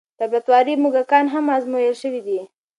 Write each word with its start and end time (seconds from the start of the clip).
لابراتواري 0.19 0.73
موږکان 0.83 1.25
هم 1.33 1.45
ازمویل 1.57 1.95
شوي 2.01 2.21
دي. 2.27 2.39